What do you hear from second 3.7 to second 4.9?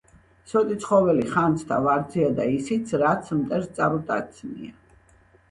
წარუტაცნია.